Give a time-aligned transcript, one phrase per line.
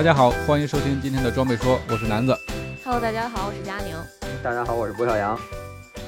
[0.00, 2.34] 大家好，欢迎收听今天的装备说，我是南子。
[2.82, 3.94] Hello，大家好，我是佳宁。
[4.42, 5.38] 大家好，我是郭晓阳。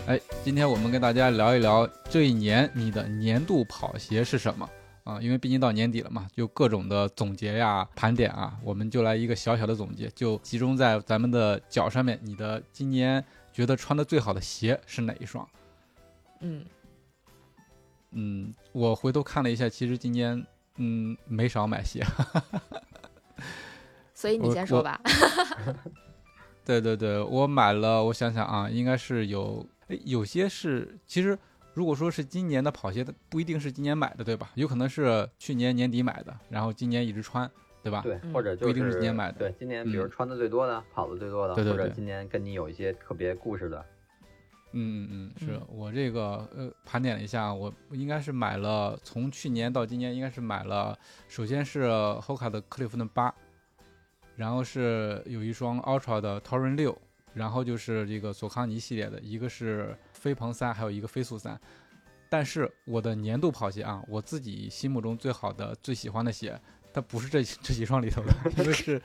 [0.06, 4.66] 哎，今天我们跟大家聊一聊这一年你的年度跑鞋是什么
[5.04, 5.20] 啊？
[5.20, 12.18] 因为毕竟到年底了嘛，就各种的总结呀、盘点啊，我们就来一个小小的总结，就集中在咱们的脚上面。
[12.22, 15.46] 你的今年觉得穿的最好的鞋是哪一双？
[16.40, 16.64] 嗯，
[18.12, 20.42] 嗯，我回头看了一下，其实今年
[20.76, 22.02] 嗯没少买鞋。
[24.22, 25.00] 所以你先说吧。
[26.64, 31.36] 对对对，我买了，我想想啊，应该是有，诶有些是，其实
[31.74, 34.52] 如果说是今年的跑鞋，它不一定是今年买的，对吧？
[34.54, 37.50] 有可能是去年年底买的，然后今年一直穿，
[37.82, 38.00] 对吧？
[38.04, 43.84] 对，嗯或者就不一定是今年买的对，今年比如嗯穿的最多的、跑的最多的，对对对或者今年跟你有一些特别故事的，
[44.70, 53.34] 嗯嗯嗯，是嗯我这个呃盘点了一下，我应该是买了从去年到今年，应该是买了，首先是 Hoka 的克利夫顿八，
[54.42, 57.00] 然后是有一双 Ultra 的 Torin 六，
[57.32, 61.56] 然后就是这个索康尼系列的，一个是飞鹏三，还有一个飞速三。
[62.28, 66.60] 但是我的年度跑鞋啊，我自己心目中最好的、最喜欢的鞋，
[66.92, 69.00] 它不是这 这几双里头的，一个是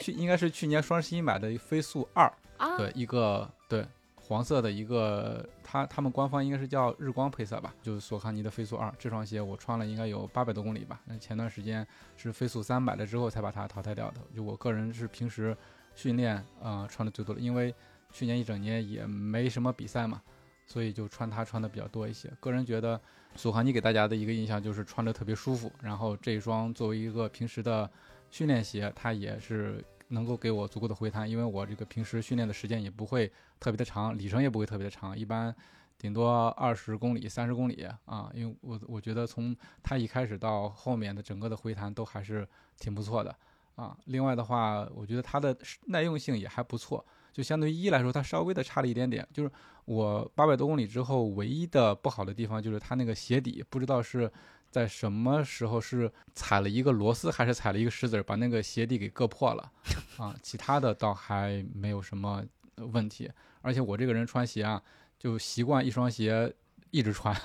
[0.00, 3.86] 去应该是去年双十一买的飞速二，啊，对，一个对
[4.30, 11.00] 黄色的一个，它他们官方应该是叫日光配色吧，就是索康尼的飞速二这双鞋，我穿了应该有八百多公里吧。
[11.04, 11.84] 那前段时间
[12.16, 14.20] 是飞速三买了之后才把它淘汰掉的。
[14.32, 15.56] 就我个人是平时
[15.96, 17.74] 训练呃穿的最多的，因为
[18.12, 20.22] 去年一整年也没什么比赛嘛，
[20.64, 22.30] 所以就穿它穿的比较多一些。
[22.38, 23.00] 个人觉得
[23.34, 27.90] 索康尼给大家的一个印象就是穿着特别舒服，然后这一双作为一个平时的
[28.30, 35.54] 训练鞋，它也是能够给我足够的回弹，因为我这个平时训练的时间也不会特别的长，里程也不会特别的长，一般
[35.98, 38.30] 顶多二十公里、三十公里啊。
[38.34, 42.46] 因为我我觉得从它一开始到后面的整个的回弹都还是
[42.78, 43.34] 挺不错的
[43.76, 43.96] 啊。
[44.06, 45.56] 另外的话，我觉得它的
[45.86, 49.26] 耐用性也还不错，就相对于一来说，它稍微的差了一点点。
[49.32, 49.50] 就是
[49.84, 54.30] 我八百多公里之后，唯一的不好的地方就是它那个鞋底，不知道是。
[54.70, 59.72] 在什么时候是踩了一个螺丝，还是踩了一个石子，把那个鞋底给硌破了
[60.16, 60.34] 啊？
[60.42, 62.44] 其他的倒还没有什么
[62.76, 63.30] 问题。
[63.62, 64.80] 而且我这个人穿鞋啊，
[65.18, 66.54] 就习惯一双鞋
[66.90, 67.36] 一直穿，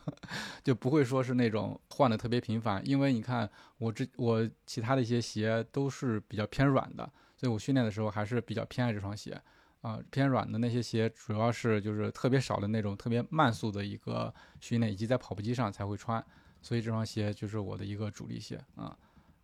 [0.62, 2.80] 就不会说是那种换的特别频繁。
[2.86, 9.40] 因为你看我这我其他的一些鞋都是比较偏软的，所以我训练的时候还是比较偏爱这双鞋。
[9.82, 16.24] 啊，偏软的那些鞋主要是就是特别少的那种特别慢速的一个训练，以及在跑步机上才会穿。
[16.66, 18.98] 所以这双鞋就是我的一个主力鞋啊，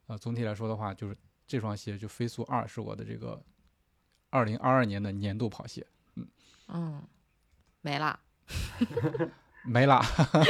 [0.09, 1.17] 呃，总体来说的话，就是
[1.47, 3.41] 这双鞋就飞速二是我的这个
[4.31, 6.27] 二零二二年的年度跑鞋，嗯
[6.67, 7.03] 嗯，
[7.81, 8.19] 没啦。
[9.65, 10.03] 没啦，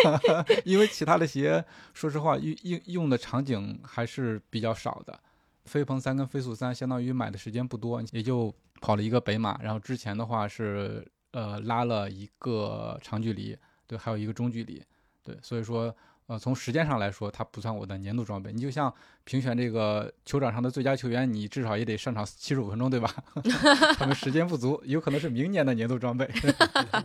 [0.64, 1.62] 因为其他的鞋，
[1.92, 5.20] 说实话用用用的场景还是比较少的。
[5.66, 8.50] 飞鹏三跟飞速三相当于买的时间不多，也就
[8.80, 13.54] 跑了一个北马，然后之前的话是呃拉了一个长距离，
[13.86, 14.82] 对，还有一个中距离，
[15.22, 15.94] 对，所以说。
[16.28, 18.52] 呃，从时间上来说，它不算我的年度装备。
[18.52, 18.92] 你就像
[19.24, 23.12] 评选这个球场上的最佳球员，你至少也得上场七十五分钟，对吧？
[23.98, 26.26] 他们时间不足，有可能是明年的年度装备。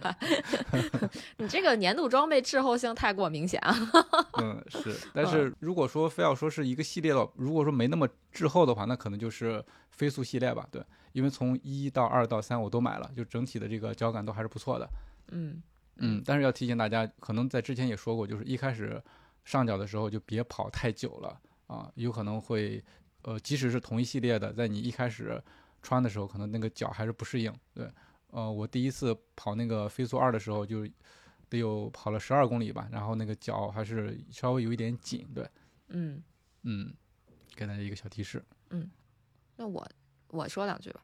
[1.37, 3.75] 你这个年度装备滞后性太过明显啊。
[4.39, 4.95] 嗯，是。
[5.13, 10.65] 但是如果说非要说是一个系列的，如果说没那么滞后的话，那可能就是飞速系列吧。
[10.71, 14.87] 对，因为从一到二到三我都买了，就整体的这个脚感都还是不错的。
[15.31, 15.61] 嗯
[15.99, 19.01] 嗯，但是要提醒大家，可能在之前也说过，就是一开始
[19.45, 22.83] 上脚的时候就别跑太久了啊，有可能会，
[23.23, 25.41] 呃，即使是同一系列的，在你一开始
[25.81, 27.53] 穿的时候，可能那个脚还是不适应。
[27.73, 27.89] 对，
[28.31, 30.87] 呃，我第一次跑那个飞速二的时候，就
[31.49, 35.27] 得有跑了十二公里吧，然后那个脚还是稍微有一点紧。
[35.33, 35.49] 对，
[35.89, 36.21] 嗯，
[36.63, 36.93] 嗯，
[37.55, 38.89] 给大家一个小提示，嗯
[39.55, 39.87] 那我
[40.27, 41.01] 我说两句 吧。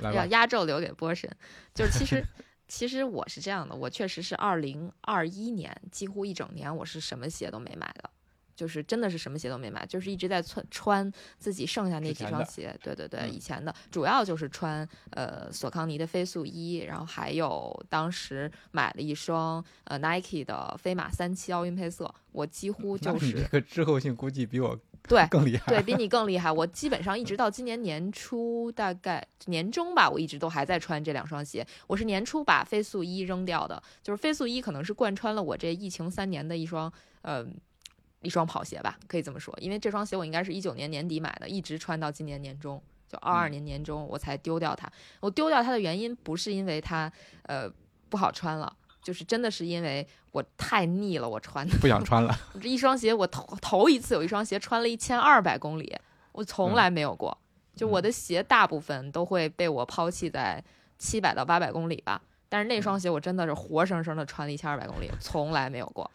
[0.00, 1.30] 要压轴留给波神。
[1.74, 2.24] 就是其实
[2.68, 8.10] 其实我是这样的，我确实是二零二一年几乎一整年我是什么鞋都没买的，
[8.54, 12.78] 就是真的是什么鞋都没买，就是一直在穿穿自己剩下那几双鞋。
[12.82, 24.78] 对对对，嗯以前的主要就是穿呃索康尼的飞速一，然后还有当时买了一双呃 Nike 的飞马三七奥运配色，我几乎 就是你这个滞后性估计比我
[25.08, 25.66] 对更厉害。
[25.66, 26.50] 对比你更厉害。
[26.50, 31.66] 我基本上一直到今年年初，大概年中吧，我一直都还在穿这两双鞋。
[31.86, 36.92] 我是年初把飞速一扔掉的，就是飞速一可能是贯穿了我这疫情三年的一双
[37.22, 37.46] 呃
[38.22, 39.56] 一双跑鞋吧，可以这么说。
[39.60, 44.90] 因为这双鞋我应该是一九年年底买的，一直穿到今年年中，就二二嗯年年中我才丢掉它。
[45.20, 47.10] 我丢掉它的原因不是因为它
[47.44, 47.70] 呃
[48.08, 48.76] 不好穿了。
[49.02, 52.36] 就是真的是因为我太腻了，我穿的不想穿了。
[52.54, 55.96] 我这一双鞋，我头头一次有一双鞋穿了一千二百公里，
[56.32, 57.36] 我从来没有过。
[57.74, 60.62] 就我的鞋大部分都会被我抛弃在
[60.98, 66.10] 七百到八百公里吧，但是那双鞋我真的是活生生的穿了一千二百公里，从来没有过。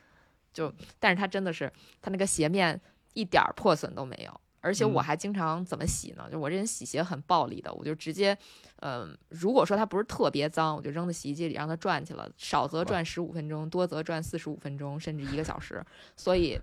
[0.52, 1.72] 就，但是它真的是，
[2.02, 2.80] 它那个鞋面
[3.14, 6.30] 一点儿破损都没有，而且我嗯还经常怎么洗呢？
[6.32, 8.36] 就我这人洗鞋很暴力的，我就直接，
[8.78, 15.86] 嗯、如果说它不是特别脏，我就扔到洗衣机里让它转去了，少则转十五分钟，多则转四十五分钟，甚至一个小时。
[16.16, 16.58] 所以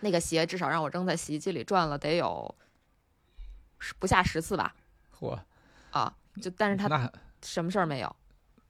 [0.00, 2.54] 那个鞋至少让我扔在洗衣机里转了得有
[3.78, 4.74] 十不下十次吧，
[5.18, 5.38] 嚯，
[5.90, 7.12] 啊，就但是它那
[7.42, 8.16] 什么事儿没有，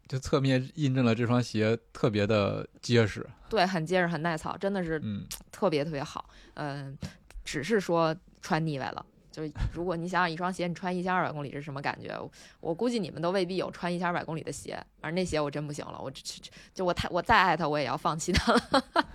[0.08, 3.24] 就侧面印证了这双鞋特别的结实。
[3.48, 6.28] 对，很结实，很耐操，真的是嗯，特别特别好。
[6.54, 6.96] 嗯、
[7.44, 9.06] 只是说穿腻歪了。
[9.30, 12.14] 就是如果你想想一双鞋，你穿一千二百公里是什么感觉？
[12.60, 18.60] 我估计你们都未必有穿一千二百公里的鞋，反正那鞋我真不行了，我这这就我太我再爱它，我也要放弃它了。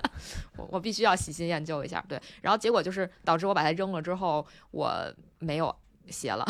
[0.57, 2.19] 我我必须要喜新厌旧一下，对。
[2.41, 5.75] 然后结果就是导致我把它扔了之后，我没有
[6.07, 6.44] 鞋了。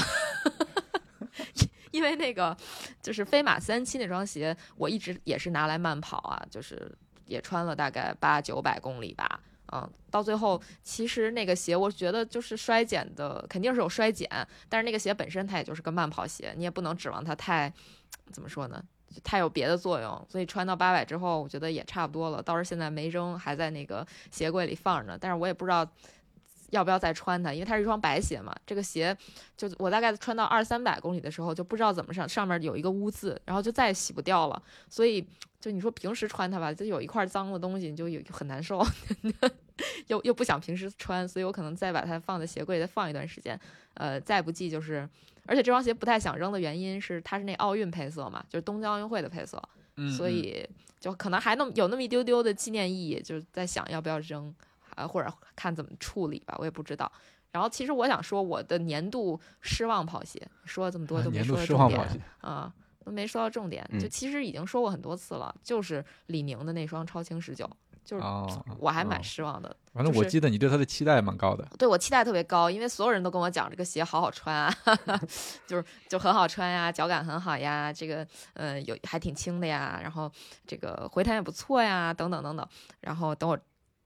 [1.91, 2.55] 因为那个
[3.01, 6.89] 就是飞马三七那双鞋，我一直也是拿来慢跑啊，就是
[7.25, 9.41] 也穿了大概八九百公里吧。
[9.73, 14.29] 嗯，到最后其实那个鞋，我觉得就是衰减的，肯定是有衰减，
[14.69, 17.71] 但是那个鞋本身它也就是个慢跑鞋，你也不能指望它太
[18.31, 18.81] 怎么说呢，
[19.23, 20.25] 太有别的作用。
[20.29, 22.41] 所以穿到八百之后，我觉得也差不多了。
[22.41, 25.85] 倒是现在没扔，还在那个鞋柜里放着呢，但是我也不知道
[26.69, 28.55] 要不要再穿它，因为它是一双白鞋嘛。
[28.65, 29.15] 这个鞋
[29.55, 34.61] 就我大概穿到二三百公里的时候，就不知道怎么上上面有一个污渍，然后就再也洗不掉了。
[34.89, 35.25] 所以
[35.59, 38.85] 就你说平时穿它吧，就有一块脏的东西，你就有很难受，
[40.07, 43.59] 又又不想平时穿，所以我可能再把它放在鞋柜再放一段时间。
[43.95, 45.07] 呃，再不济就是，
[45.47, 49.59] 而且这双鞋不太想扔的原因是它是那奥运配色嘛，就是东京奥运会的配色，
[49.95, 50.63] 嗯所以
[50.99, 54.53] 就可能还那么有那么一丢丢的纪念意义，就是在想要不要扔，
[54.97, 57.09] 啊，或者看怎么处理吧，我也不知道。
[57.51, 62.73] 然后其实我想说，我的年度失望跑鞋，说了这么多都没啊年度说到重点失望跑鞋，啊，
[63.05, 63.87] 都没说到重点。
[63.93, 67.67] 就嗯其实已经说过很多次了，就是李宁的那双超轻十九，
[68.03, 69.75] 就是哦，我还蛮哦失望的。
[69.93, 71.65] 反正就是我记得你对它的期待蛮高的。
[71.79, 74.75] 对我期待特别高，因为所有人都跟我讲这个鞋好好穿啊，
[75.65, 80.29] 就是就很好穿呀，脚感很好呀，这个嗯有还挺轻的呀，然后
[80.67, 82.67] 这个回弹也不错呀，等等等等。
[83.01, 83.57] 然后等我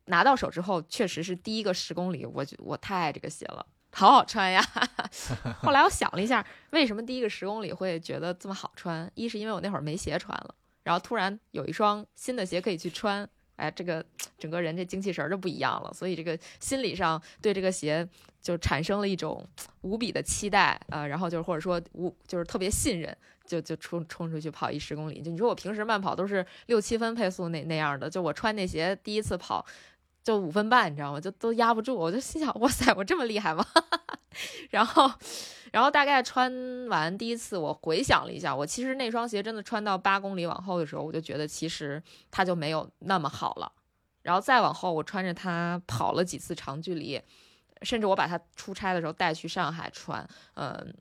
[0.06, 3.66] 拿到手之后，确实是第一个十公里，我就我太爱这个鞋了。
[3.94, 4.64] 好好穿呀！
[5.62, 9.12] 后来我想了一下，为什么第一个十公里会觉得这么好穿？
[9.16, 13.28] 一是因为我那会儿没鞋穿了，然后突然有一双新的鞋可以去穿，
[13.58, 14.04] 哎，这个
[14.38, 18.08] 整个人这精气神就不一样了，所以这个心理上对这个鞋
[18.42, 19.46] 就产生了一种
[19.82, 23.16] 无比的期待啊、呃然后就是或者说无就是特别信任，
[23.52, 25.22] 就就冲冲出去跑一十公里。
[25.22, 29.66] 就你说我平时慢跑都是六七分配速那那样的，就我穿那鞋第一次跑
[30.24, 31.20] 就五分半，你知道吗？
[31.20, 33.66] 就都压不住，我就心想哇塞，我这么厉害吗？
[34.72, 35.12] 然后。
[35.72, 36.52] 然后大概穿
[36.90, 43.72] 完第一次，我回想了一下，我其实那双鞋真的穿到八公里往后的时候，我就觉得其实它就没有那么好了。
[44.22, 47.22] 然后再往后，我穿着它跑了几次长距离，
[47.84, 50.94] 甚至我把它出差的时候带去上海穿，嗯，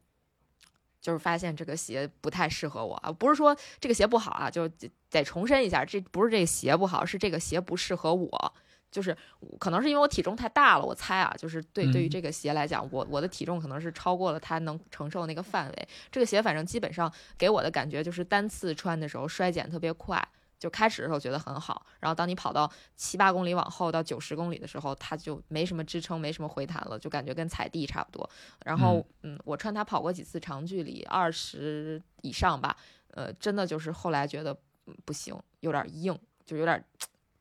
[1.00, 3.10] 就是发现这个鞋不太适合我啊。
[3.10, 4.68] 不是说这个鞋不好啊，就
[5.10, 8.54] 得重申一下，这不是这个鞋不好，是这个鞋不适合我。
[8.90, 9.16] 就是
[9.60, 15.88] 可能是因为我体重太大了，我猜啊，就是对对于嗯这个鞋来讲，我我的体重可能是超过了它能承受那个范围。
[16.10, 20.20] 这个鞋反正基本上给我的感觉就是单次穿的时候衰减特别快，
[20.60, 28.28] 就开始的时候觉得很好，然后当你跑到七八公里往后到九十公里的时候，它就没什么支撑，没什么回弹了，就感觉跟踩地差不多。
[28.66, 32.76] 然后嗯，我穿它跑过几次长距离，二十以上吧，
[33.12, 36.84] 呃，真的就是后来觉得嗯不行，有点硬，就有点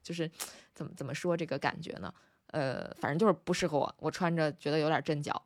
[0.01, 0.31] 就是
[0.73, 2.13] 怎么怎么说这个感觉呢？
[2.47, 5.43] 呃，反正就是不适合我，我穿着觉得有点震脚，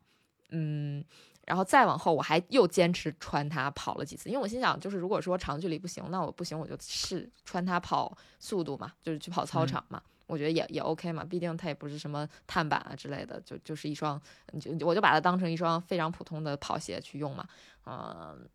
[0.50, 1.04] 嗯。
[1.46, 10.02] 然后再往后，我还又坚持穿它跑了几次，因为我心想，就是如果说长距离不行，那我不行，我就试穿它跑速度嘛，就是去跑操场嘛。
[10.26, 14.18] 我觉得也也 OK 嘛，毕竟它也不是什么碳板啊之类的，就就是一双，
[14.58, 17.46] 就我就把它当成一双非常普通的跑鞋去用嘛，
[17.84, 18.48] 嗯、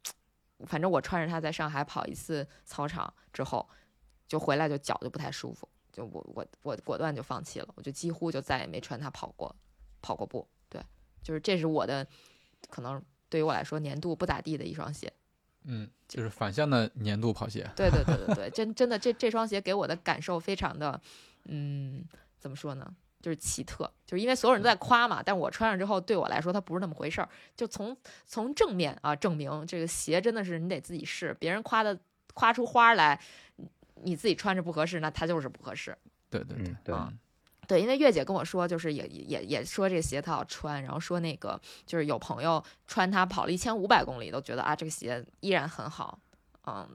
[0.65, 3.69] 反正我穿着它在上海跑一次操场之后，
[4.27, 9.55] 就回来就脚就不太舒服，就我我我果断就放弃了，我就几乎就再也没穿它跑过
[10.01, 10.47] 跑过步。
[10.69, 10.81] 对，
[11.21, 12.05] 就是这是我的
[12.69, 15.11] 可能对于我来说年度不咋地的一双鞋。
[15.63, 17.69] 嗯，就是反向的年度跑鞋。
[17.75, 20.99] 对对对对对， 真真的这这双鞋给我的感受非常的，
[21.45, 22.03] 嗯，
[22.37, 22.95] 怎么说呢？
[23.21, 27.27] 就是奇特，就是因为所有人都在夸嘛，但我穿上之后，对我来说它不是那么回事儿。
[27.53, 31.99] 就从从正面啊证明这个鞋真的是你得自己试，别人夸的
[32.33, 33.19] 夸出花来，
[33.57, 33.69] 你
[34.03, 35.95] 你自己穿着不合适，那它就是不合适。
[36.29, 37.13] 对对对嗯，对，啊
[37.69, 46.17] 对，因为月姐跟我说，就是也也也说这个鞋特好穿，然后说那个就是有朋友穿它跑了一千五百公里，都觉得啊这个鞋依然很好，
[46.65, 46.89] 嗯，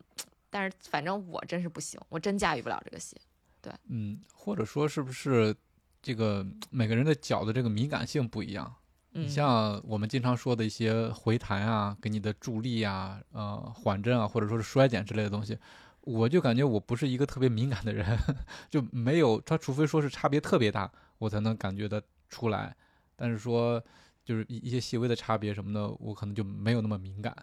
[0.50, 3.16] 但是反正我真是不行，我真驾驭不了这个鞋。
[3.62, 5.54] 对嗯，或者说是不是
[6.02, 8.74] 这个每个人的脚的这个敏感性不一样？
[9.12, 15.56] 嗯，你像我们经常说的一些回弹啊，给你的助力啊、呃缓震啊，或者说是衰减之类的东西，
[16.04, 18.18] 我就感觉我不是一个特别敏感的人，
[18.70, 22.76] 就没有他，除非说是差别特别大，我才能感觉得出来。
[23.16, 23.82] 但是说
[24.24, 27.34] 就是一一些细微的差别什么的，我可能就没有那么敏感，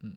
[0.00, 0.16] 嗯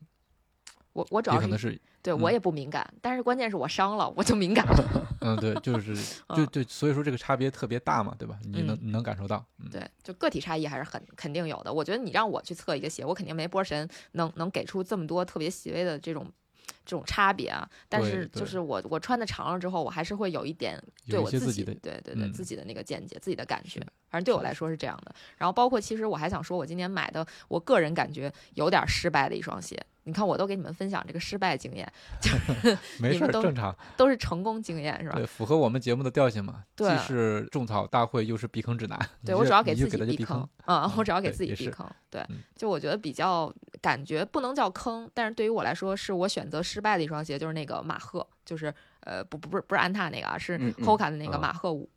[0.92, 5.06] 我我主要可能是嗯对我也不敏感，但是关键是我伤了，我就敏感了。
[5.22, 5.94] 嗯对，就是
[6.34, 8.38] 就就所以说这个差别特别大嘛，对吧？
[8.42, 11.72] 你能嗯你能感受到，嗯，对，就个体差异还是很肯定有的。
[11.72, 16.26] 我觉得你让我去测一个鞋，我肯定没波神能能给出这么多特别细微的这种
[16.84, 17.68] 这种差别啊。
[17.88, 23.80] 但是就是我我穿的长了之后，我还是会有一点对我自己的对对对、嗯自己的那个见解、自己的感觉。
[24.08, 25.14] 反正对我来说是这样的。
[25.36, 29.80] 然后包括其实我还想说，我今年买的，我个人感觉有点失败的一双鞋。
[30.04, 31.90] 你看，我都给你们分享这个失败经验，
[32.98, 35.16] 没事儿，你们都正常，都是成功经验，是吧？
[35.16, 38.98] 对，符合我们节目的调性嘛，对既是种草大会，又是避坑指南。
[39.24, 41.86] 对我主要给自己他避避坑啊，我嗯主要给自己避坑。
[42.10, 51.88] 对嗯，就我觉得比较感觉不能叫坑，但是对于我来说，是我选择失败的一双鞋，就是那个马赫，就是呃不不不是不是安踏那个啊，是 Hoka 的那个啊马赫五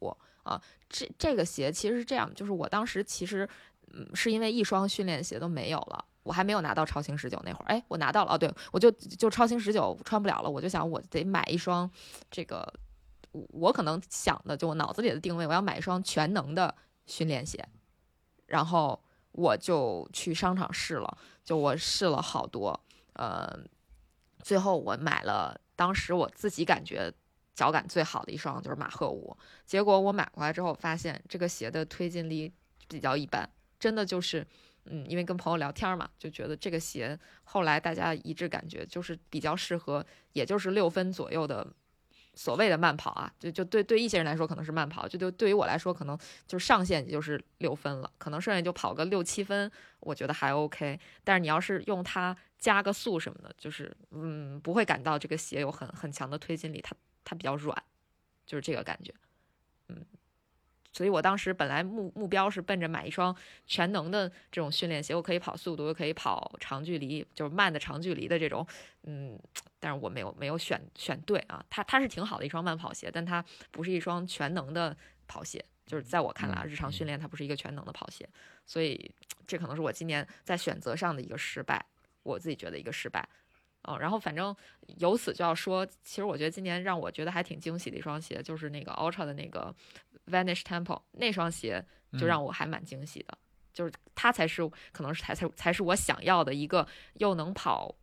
[0.44, 0.62] 啊。
[0.90, 3.48] 这这个鞋其实是这样，就是我当时其实
[3.94, 6.06] 嗯是因为一双训练鞋都没有了。
[6.24, 11.90] 我还没有拿到超轻十九那会儿，哎，我拿到了哦，对我就就超轻十九穿不了了，我就想我得买一双
[12.32, 12.66] 这个，
[13.32, 16.74] 我我可能想的就我脑子里的定位，我要买一双全能的
[17.06, 17.68] 训练鞋，
[18.46, 19.04] 然后
[19.34, 22.80] 我就去商场试了，就我试了好多，
[23.14, 23.60] 呃，
[24.42, 27.14] 最后我买了，当时我自己感觉
[27.54, 32.54] 脚感最好的一双就是马赫五，结果我买回来之后发现这个鞋的推进力
[32.88, 34.48] 比较一般，真的就是。
[34.86, 41.66] 嗯，因为跟朋友聊天嘛，就觉得这个鞋后来大家一致感觉就是比较适合，也就是六分左右的
[42.34, 51.00] 所谓的慢跑啊，就就对对一些人来说可能是慢跑，就就对于我来说可能就上限也就是六分了，可能剩下就跑个六七分，我觉得还 OK。
[51.24, 57.82] 但是你要是用它加个速什么的，就是嗯不会感到这个鞋有很很强的推进力，它它比较软，
[58.46, 59.14] 就是这个感觉，
[59.88, 60.06] 嗯。
[60.94, 63.36] 所以我当时本来目目标是奔着买一双
[63.66, 68.66] 全能的这种训练鞋，我可以跑速度，又可以跑长距离，就是慢的长距离的这种，
[69.04, 69.38] 嗯，
[69.80, 71.66] 但是我没有没有选选对啊。
[71.70, 74.96] 它它是挺好的一双慢跑鞋，但它不是一双全能的
[75.28, 78.30] 跑鞋，就是在我看来日常训练它不是一个全能的跑鞋，
[78.66, 79.12] 所以
[79.48, 81.84] 这可能是我今年在选择上的一个失败，
[82.22, 83.28] 我自己觉得一个失败。
[83.86, 84.56] 嗯，然后反正
[85.00, 89.76] 由此就要说，其实我觉得今年让我觉得还挺惊喜的一双鞋，就是那个 Ultra 的那个
[90.28, 93.38] Vanish Temple 那双鞋，就嗯让我还蛮惊喜的。
[93.74, 94.62] 就是它才是
[94.92, 97.96] 可能是才才才是我想要的一个又能跑，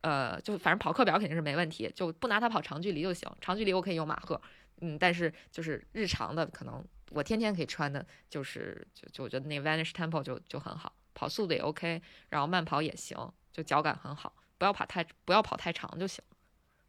[0.00, 3.30] 呃，就反正跑课表肯定是没问题，就不拿它跑长距离就行。
[3.40, 4.40] 长距离我可以用马赫，
[4.80, 16.24] 嗯，但是就是日常的可能我天天可以穿的，就是就就我觉得那 Vanish Temple 就就很好，跑速度也 OK，然后慢跑也行，就脚感很好，不要跑太不要跑太长就行。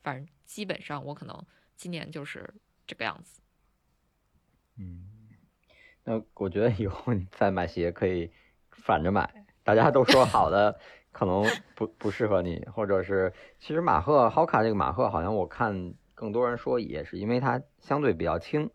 [0.01, 2.51] 反正基本上我可能今年就是
[2.87, 3.42] 这个样子。
[4.77, 5.03] 嗯，
[6.03, 8.31] 那我觉得以后你再买鞋可以
[8.71, 10.79] 反着买，大家都说好的
[11.11, 11.43] 可能
[11.75, 18.69] 不不适合你，或者是其实马赫 Hoka 这个马赫好像我看更多人说也是因为它相对比较轻，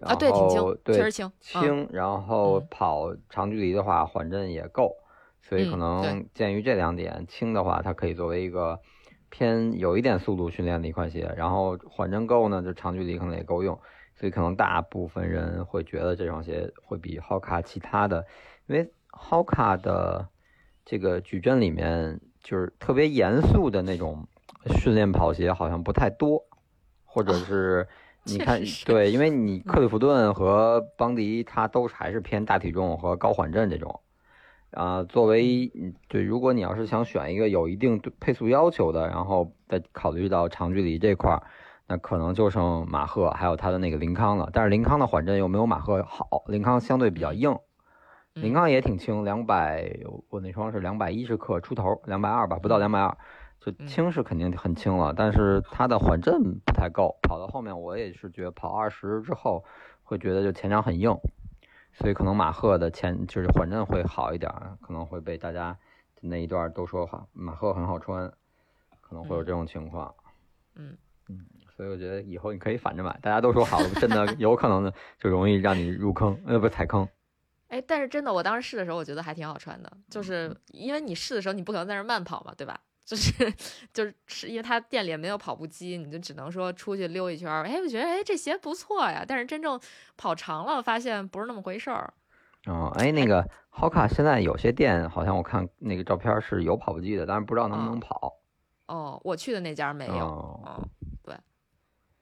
[0.00, 2.66] 啊，对，挺然后轻，对确实轻，嗯轻，然后嗯。
[2.70, 4.96] 跑长距离的话缓震也够，
[5.42, 8.80] 所以可嗯能鉴于这两点，轻的话它可以作为一个
[9.28, 13.78] 偏有一点速度训练的一款鞋，然后缓震够呢，就长距离可能也够用，
[14.22, 18.24] 所以可能大部分人会觉得这双鞋会比 Hoka 其他的，
[18.68, 20.28] 因为 Hoka 的
[20.84, 24.24] 这个矩阵里面就是特别严肃的那种
[24.76, 26.40] 训练跑鞋好像不太多，
[27.04, 27.88] 或者是
[28.22, 33.98] 你看对，因为你克里夫顿和邦迪，它都还是偏大体重和高缓震这种。
[34.70, 41.42] 啊、作为嗯对，如果你要是想选一个有一定对配速要求的，然后再考虑到长距离这块儿，
[41.92, 44.48] 那可能就剩马赫还有它的那个林康了。
[44.50, 47.54] 但是林康的缓震又没有马赫好，林康相对比较硬，
[48.32, 49.94] 林嗯康也挺轻，两百，
[50.30, 53.14] 我那双是两百一十克出头，两百二吧，不到两百二，
[53.60, 59.62] 就嗯轻是肯定很轻了，但是它的缓震不太够，跑到后面我也是觉得跑二十之后
[60.02, 61.14] 会觉得就前掌很硬，
[61.92, 65.76] 所以可能马赫的前就是缓震会好一点儿，可能会被大家
[66.22, 68.32] 那一段都说好马赫很好穿，
[69.02, 70.14] 可能会有这种情况。
[70.74, 70.96] 嗯。
[71.28, 71.38] 嗯，
[71.76, 77.08] 所以我觉得以后你可以反着买，大家都说好，真的有可能的就容易让你入坑，呃不踩坑。
[77.68, 82.78] 哎，但是真的，我当时试的时候，我觉得还挺好穿的，就是因为你试的时候，你不可能在那儿慢跑嘛，对吧？
[83.04, 83.52] 就是
[83.92, 87.64] 就是是因为他店里也没有跑步机，你就只能说出去溜一圈儿。
[87.64, 89.78] 哎，我觉得哎这鞋不错呀，但是真正
[90.16, 92.12] 跑长了，发现不是那么回事儿。
[92.66, 98.32] 哦，哎，那个 Hoka 现在有些店好像我看那个照片是有跑步机的，但是不知道能不能哦跑。
[98.86, 100.14] 哦，我去的那家没有。
[100.14, 100.88] 哦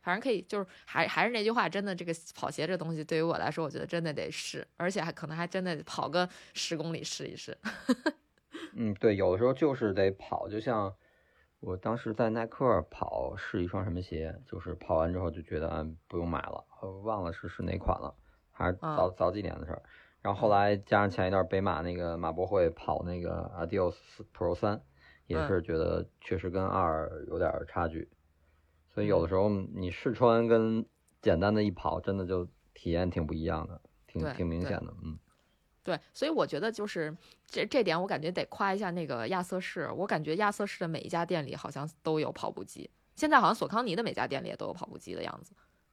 [0.02, 7.56] 反正可以，就是还还是那句话，真的这个跑鞋这东西对于我来说，我觉得真的得试，而且还可能还真的得跑个十公里试一试。
[8.74, 10.94] 嗯，对，有的时候就是得跑，就像
[11.60, 18.14] 我当时在耐克跑试一双什么鞋，就是跑完之后就觉得嗯不用买了，我忘了是是哪款了，
[18.52, 19.82] 还是啊早早几年的事儿。
[20.22, 23.94] 然后后来加上前一段北马那个马博会跑那个 Adios
[24.36, 24.80] Pro 三，
[25.26, 28.08] 也嗯是觉得确实跟二有点儿差距，
[28.92, 30.84] 所以有的时候你试穿跟
[31.22, 35.18] 简单的一跑，真的就体验挺不一样的，挺挺明显的，嗯。
[35.82, 37.16] 对，所以我觉得就是
[37.46, 39.90] 这这点，我感觉得夸一下那个亚瑟士。
[39.96, 45.52] 我感觉亚瑟士的每一家店里好像都有跑步机，现在好像索康尼的每家店里也都有跑步机的样子，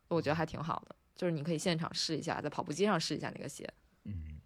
[0.09, 0.95] 我觉得还挺好的。
[1.15, 3.67] 就是你可以现场试一下，在跑步机上试一下那个鞋。
[4.03, 4.36] 嗯，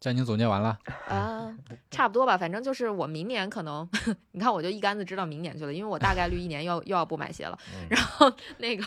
[0.00, 0.78] 佳宁总结完了，
[1.08, 1.54] 啊，
[1.90, 3.86] 差不多吧，反正就是我明年可能，
[4.32, 7.58] 你看我就一竿子知道明年去了，因为我大概率一年又又要不买鞋了。
[7.74, 8.84] 嗯然后那个，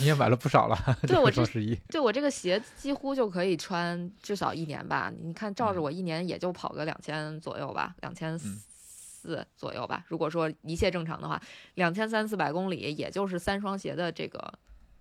[0.00, 0.78] 你也买了不少了。
[1.06, 5.12] 对我这双十一，对我这个鞋几乎就可以穿至少一年吧。
[5.22, 10.04] 你看，照着嗯我一年也就跑个两千左右吧，两千四左右吧。
[10.08, 11.38] 如果说一切正常的话，
[11.74, 14.52] 两千三四百公里，也就是三双鞋的这个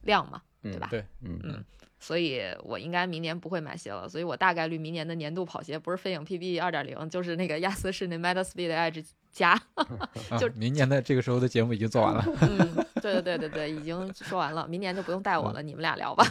[0.05, 0.87] 量嘛，对吧？
[0.89, 1.63] 对，嗯嗯
[1.97, 9.51] 所以我应该明年不会买鞋了，所以我大概率明年的年度跑鞋不是飞影 PB 二点零，就是那个亚瑟士那 Metaspeed Edge 加。
[9.73, 12.23] 啊 就明年的这个时候的节目已经做完了。
[12.41, 16.23] 嗯，对对对对对，已经说完了， 明年就不用带我了，你们俩聊吧。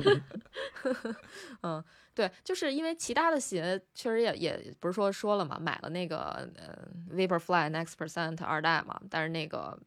[1.62, 1.82] 嗯，
[2.14, 9.78] 对，就是因为其他的鞋确实也也不是说说了嘛，买了那个呃 Vaporfly Next Percent 二代嘛，但是那个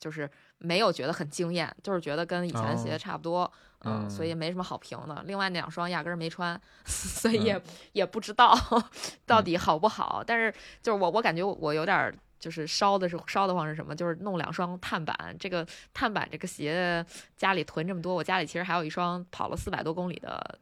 [0.00, 0.28] 就是
[0.62, 3.50] 没有觉得很惊艳，就是觉得跟以前的鞋哦差不多，
[3.84, 5.22] 嗯，所以没什么好评的。
[5.26, 8.56] 另外那两双压根儿没穿， 所以也、也不知道
[9.26, 10.22] 到底好不好。
[10.26, 13.94] 但是就是我我感觉我我有点儿就是烧的是烧得慌是什么？
[13.94, 17.04] 就是弄两双碳板，这个碳板这个鞋
[17.36, 20.58] 家里囤这么多，我家里其实还有一双跑了四百多公里的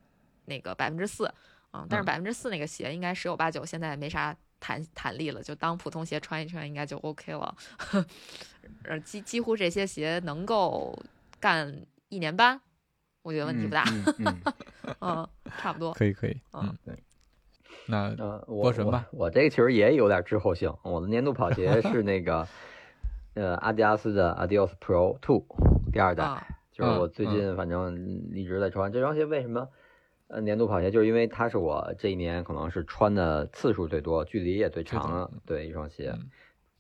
[0.47, 1.33] 那个百分之四，
[1.73, 7.57] 嗯，但是嗯百分之四那个鞋应该十有八九现在没啥弹弹力了，就当普通鞋穿一穿应该就 OK 了。
[8.85, 10.97] 呃，几几乎这些鞋能够
[11.41, 11.75] 干
[12.09, 12.61] 一年半，
[13.23, 14.41] 我觉得问题不大，嗯嗯
[14.83, 15.93] 嗯 嗯，差不多。
[15.95, 17.03] 可以可以，嗯嗯，对。
[17.87, 20.73] 那呃，我我波神吧我这个其实也有点滞后性。
[20.83, 22.47] 我的年度跑鞋 是那个
[23.35, 25.45] 呃阿迪达斯的 Adios Pro Two
[25.93, 27.97] 第二代，啊，就是我嗯最近反正
[28.33, 29.25] 一直在穿这双鞋。
[29.25, 29.69] 为什么
[30.31, 30.91] 呃年度跑鞋？
[30.91, 36.15] 就是因为它是我这一年可能是穿的次数最多、距离也最长的对一双鞋。
[36.17, 36.31] 嗯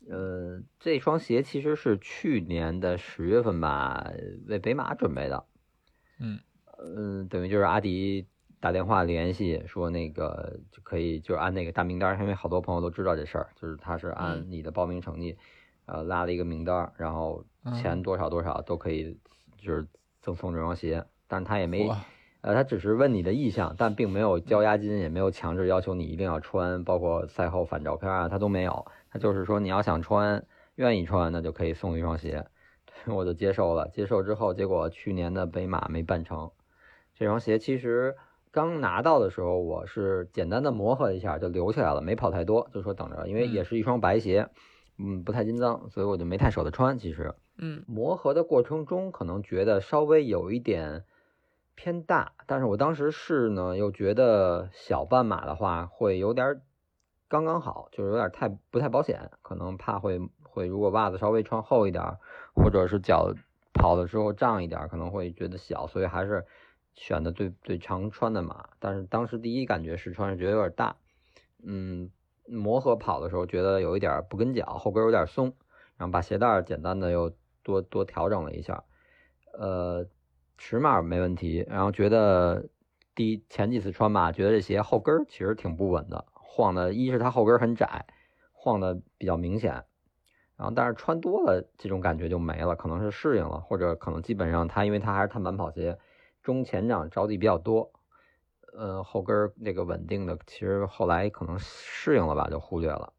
[0.08, 4.10] 呃，这双鞋其实是去年的十月份吧，
[4.48, 5.44] 为北马准备的。
[6.18, 6.40] 嗯
[6.78, 8.26] 嗯，等于就是阿迪
[8.60, 15.36] 打电话联系说那个就可以就是按那个大名单儿，因为好多朋友都知道这事儿，就是他是按嗯你的报名成绩，
[15.84, 19.18] 呃拉了一个名单儿，然后钱嗯多少多少都可以
[19.58, 19.86] 就是
[20.22, 22.02] 赠送这双鞋，但是他也没哇
[22.42, 30.44] 呃他只是问你的意向，但并没有交押金，也没有强制要求你一定要穿，包括赛后返照片啊他都没有，他就是说你要想穿，
[30.76, 32.46] 愿意穿那就可以送一双鞋，
[33.06, 36.50] 我就接受了，接受之后结果去年的北马没办成。
[37.14, 38.16] 这双鞋其实
[38.50, 44.48] 刚拿到的时候，我是简单的磨合一下就留起来了，没跑太多，就说等着，因为也是一双白鞋，
[44.98, 46.98] 嗯，不太经脏，所以我就没太舍得穿。
[46.98, 51.04] 其实嗯磨合的过程中，可能觉得稍微有一点
[51.80, 56.60] 偏大，但是我当时试呢，又觉得小半码的话会有点
[57.26, 62.04] 刚刚好，就是有点太不太保险，可能怕会会如果袜子稍微穿厚一点，
[62.54, 63.32] 或者是脚
[63.72, 66.44] 跑的时候胀一点，可能会觉得小，所以还是
[66.92, 68.68] 选的最最常穿的码。
[68.78, 70.96] 但是当时第一感觉试穿是觉得有点大，
[71.64, 72.10] 嗯，
[72.46, 75.54] 磨合跑的时候觉得有一点不跟脚，后跟有点松，
[75.96, 78.84] 然后把鞋带简单的又多多调整了一下，
[79.54, 80.04] 呃，
[80.60, 82.68] 尺码没问题，然后觉得
[83.14, 88.04] 第前几次穿吧，觉得这鞋后跟其实挺不稳的，晃的，一是它后跟很窄，
[88.52, 89.72] 晃的比较明显。
[90.56, 95.98] 然后，但是穿多了，这种感觉就没了，可能是适应了，或者可能基本上它，因为它还是碳板跑鞋，
[96.42, 97.90] 中前掌着地比较多，
[98.76, 103.14] 呃，后跟那个稳定的，其实后来可能适应了吧，就忽略了。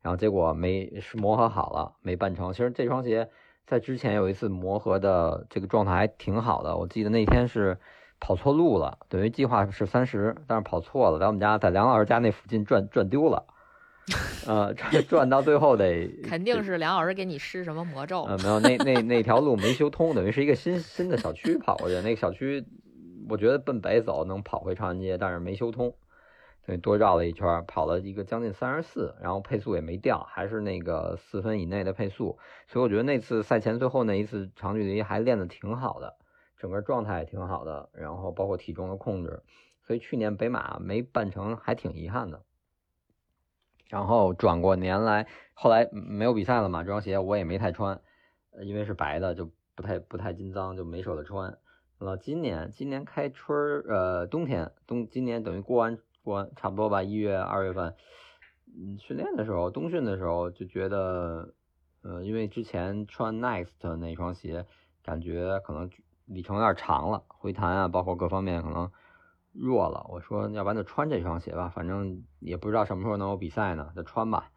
[0.00, 2.52] 然后结果没磨合好了，没办成。
[2.52, 3.28] 其实这双鞋
[3.66, 7.78] 在之前有一次磨合的这个状态还挺好的，我记得那天是
[8.20, 13.44] 跑错路了，等于计划是三十，但是跑错了，在我们家在梁老师家那附近转转丢了。
[14.46, 14.72] 呃，
[15.08, 18.22] 转到最后得 肯定是梁老师给你施什么魔咒？
[18.22, 21.96] 呃，没有，那那那条路没修通，等于是一个新新的小区跑过去。
[21.96, 22.64] 那个小区，
[23.28, 25.92] 我觉得奔北走能跑回长安街，但是没修通，
[26.66, 32.38] 等于多绕了一圈，跑了一个将近三十四，然后配速也没掉，还是那个四分以内的配速。
[32.66, 36.16] 所以我觉得那次赛前最后那一次长距离还练得挺好的，
[36.58, 39.42] 整个状态也挺好的，然后包括体重的控制。
[39.82, 42.42] 所以去年北马没办成，还挺遗憾的。
[43.88, 48.00] 然后转过年来，后来没有比赛了嘛，这双鞋我也没太穿，
[48.64, 51.56] 因为是白的，就不太不太经脏，就没舍得穿。
[51.98, 55.96] 了今年，今年开春儿，呃，冬天冬，今年等于过完
[56.56, 57.94] 差不多吧，一月二月份，
[58.66, 61.52] 嗯，训练的时候，冬训的时候就觉得，
[62.02, 64.66] 呃，因为之前穿 Next 那双鞋，
[65.02, 65.90] 感觉可能
[66.26, 68.90] 里程有点长了，回弹啊，包括各方面可能。
[69.58, 74.50] 弱了，我说要不然就穿这双鞋吧，反正也不知道什么时候能有比赛呢，就穿吧。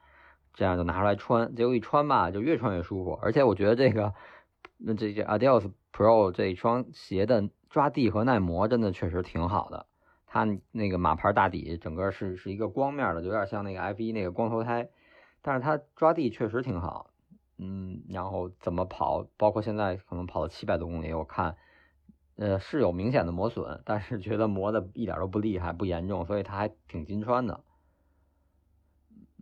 [0.53, 3.17] 这样就拿出来穿，结果一穿吧，就越穿越舒服。
[3.21, 4.13] 而且我觉得这个，
[4.75, 9.85] 那这这 Adidas Pro 这双鞋的抓地和耐磨真的确实挺好的。
[10.29, 14.89] 它那个马牌大底，整个是是一个光面的，就有点像那个 F 一那个光头胎，
[15.41, 17.09] 但是它抓地确实挺好。
[17.57, 21.57] 嗯，然后怎么跑，包括现在可能跑了七百多公里，我看。
[22.41, 27.65] 呃，是有明显的磨损，但是觉得磨的一点都不厉害，不严重，所以它还挺经穿的。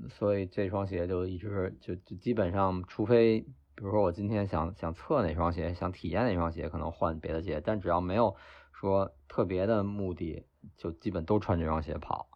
[0.10, 3.42] 所以这双鞋就一直就就基本上，除非
[3.76, 8.36] 比如说我今天想想测哪双鞋，想体验哪双鞋，可能换别的鞋，但只要没有
[8.80, 10.46] 说特别的目的，
[10.78, 12.28] 就基本都穿这双鞋跑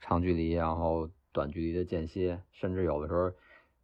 [0.00, 3.30] 长距离，然后短距离的间歇，甚至有的时候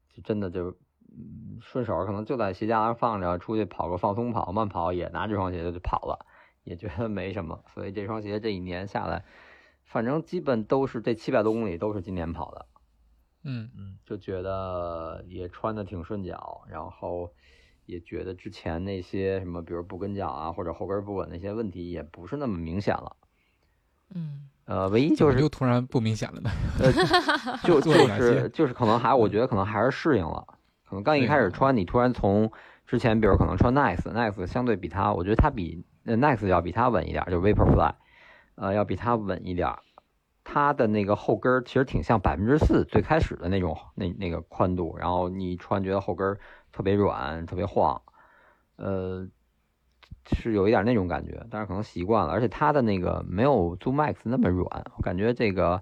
[0.08, 0.76] 就真的就。
[1.16, 6.26] 嗯，顺手可能就在鞋架上放着，出去跑个放松跑、慢跑也拿这双鞋就跑了，
[6.64, 7.62] 也觉得没什么。
[7.72, 9.24] 所以这双鞋这一年下来，
[9.84, 12.66] 反正基本都是这七百多公里都是今年跑的。
[13.44, 17.32] 嗯嗯，就觉得也穿的挺顺脚，然后
[17.86, 23.16] 也觉得之前那些什么，比如不跟脚啊或者后跟不稳那些问题也不是那么明显了。
[24.14, 26.50] 嗯，呃，唯一就是又突然不明显了呢？
[26.78, 26.92] 呃
[27.62, 30.46] 就 就是就是可能还我觉得可能还是适应了。
[30.88, 32.50] 可能刚一开始穿，你突然从
[32.86, 37.94] 之前，比如可能穿 Nice，Nice 相对比它，我觉得它比 Nice 要比它稳一点，就 Vaporfly，
[38.56, 39.68] 呃，要比它稳一点。
[40.44, 46.36] 它的那个后跟其实挺像百分之四最开始的那种那那个宽度，然后你穿觉得后跟
[46.74, 48.02] 特别软，特别晃，
[48.74, 49.28] 呃，
[50.32, 55.80] 是有一点那种感觉，但是可能习惯了，而且它的那个没有 Zoom Max 那么软，我感觉这个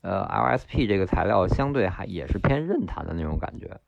[0.00, 3.80] 呃 LSP 这个材料相对还也是偏韧弹的那种感觉。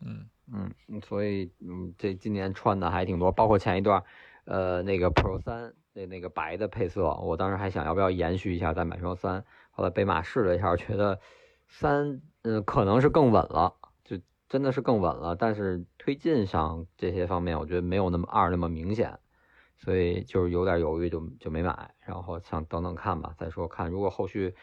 [0.00, 0.70] 嗯嗯，
[1.02, 4.04] 所以嗯，这今年穿的还挺多，包括前一段，
[4.44, 11.18] 呃，那个 Pro 三那那个白的配色，我当时还想要不要延续一下再买双三，后来北马试了一下，觉得
[11.66, 13.77] 三嗯可能是更稳了，就
[14.48, 19.18] 真的是更稳了，但是推进上这些方面，我觉得没有那么二那么明显，
[19.76, 24.54] 所以就是有点犹豫，就就没买，然后想等等看吧，再说看如果后续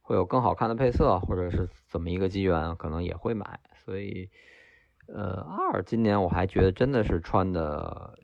[0.00, 4.30] 会有更好看的配色，或者是怎么一个机缘，可能也会买，所以。
[5.08, 8.16] 呃，二今年我还觉得真的是穿的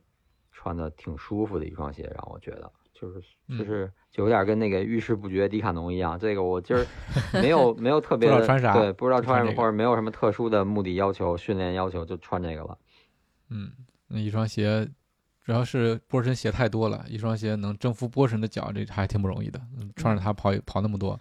[0.49, 3.23] 穿的挺舒服的一双鞋，让我觉得就是
[3.57, 6.19] 就是就有点跟那个遇事不决迪卡侬一样。
[6.19, 6.85] 这个我今儿
[7.41, 12.77] 没有没有特别的对，不知道穿什么或者没有什么特殊的目的要求、训练要求，就穿这个了。
[13.49, 13.71] 嗯，
[14.07, 14.87] 那一双鞋
[15.43, 19.61] 主要是波神鞋太多了，一双鞋能征服波神的脚，这还挺不容易的。
[19.95, 21.19] 穿着它跑跑那么多。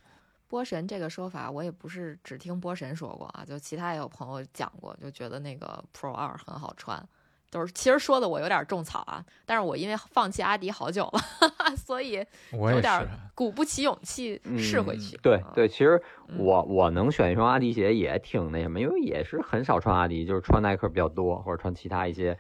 [0.48, 7.06] 波神这个说法，我也不是只听波神说过啊，就其他也有朋友讲过，就觉得那个 Pro 二很好穿，
[7.50, 15.16] 都是其实说的我有点种草啊，但是我因为放弃阿迪好久了，哈 哈所以有点鼓不起勇气试回去。
[15.18, 16.00] 对对，其实
[16.38, 22.38] 我我能选一双阿迪鞋也挺那什么，因为也是很少穿阿迪，就是穿耐克比较多，或者穿其他一些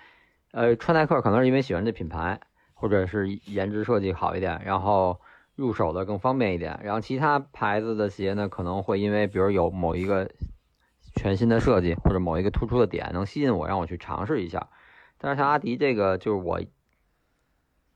[0.52, 2.40] 呃，穿耐克可能是因为喜欢这品牌，
[2.74, 5.18] 或者是颜值设计好一点，然后
[5.54, 6.78] 入手的更方便一点。
[6.82, 10.30] 然后其他牌子的鞋呢，可能会因为比如有某一个
[11.16, 14.68] 全新的设计或者某一个突出的点能吸引我，让我去尝试一下。
[15.18, 16.60] 但是像阿迪这个，就是我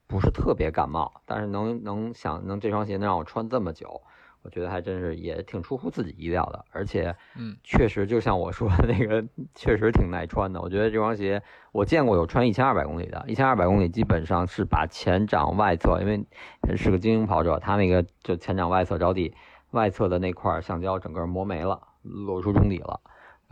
[0.07, 4.01] 不是特别感冒，但是能能想能这双鞋能让我穿这么久，
[4.43, 6.65] 我觉得还真是也挺出乎自己意料的。
[6.71, 10.61] 而且，嗯，确实就像我说的那个， 确实挺耐穿的。
[10.61, 16.23] 我觉得这双鞋我见过有穿一千二百公里的，一千二百公里基本上是把前掌外侧，因为
[16.75, 19.33] 是个精英跑者，他那个就前掌外侧着地
[19.71, 22.99] 外侧的那块橡胶整个磨没了，露出中底了。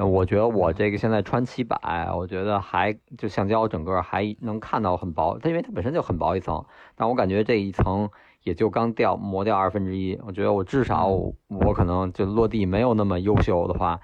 [0.01, 8.09] 呃我觉得我这个现在穿七百，我觉得还就橡胶整个还能看到很薄，它因为它本身就很薄一层，但我感觉这一层
[8.41, 10.19] 也就刚掉磨掉二分之一。
[10.25, 13.99] 我觉得我至少我可能就落地没有那么优秀的话，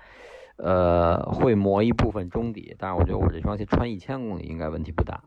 [0.58, 5.24] 呃，会磨一部分中底，但是我觉得我这双鞋穿一千公里应该问题不大，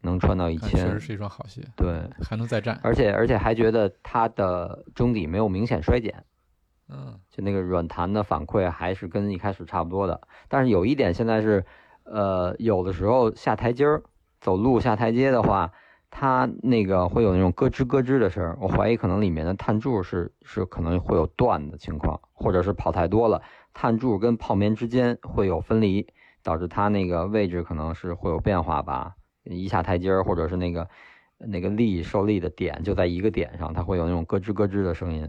[0.00, 1.86] 能穿到一千那确实，是一双好鞋，对，
[2.28, 2.80] 还能再战。
[2.82, 6.24] 而且而且还觉得它的中底没有明显衰减。
[6.88, 7.18] 嗯。
[7.30, 11.64] 就那个软弹的反馈还是跟一开始差不多的，但是有一点现在是，
[12.04, 14.02] 呃，有的时候下台阶儿
[14.40, 15.72] 走路下台阶的话，
[16.10, 23.42] 它那个会有那种咯吱咯吱的声儿，我怀疑可能里面的碳柱是是可能会有断的情况，或者是跑太多了，
[23.74, 26.06] 碳柱跟泡棉之间会有分离，
[26.42, 30.88] 导致它那个位置可能是会有变化吧，一下台阶儿或者是那个
[31.38, 35.28] 那个力受力的点就在一个点上，它会有那种咯吱咯吱的声音。